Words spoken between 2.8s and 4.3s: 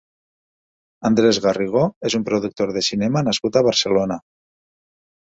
de cinema nascut a Barcelona.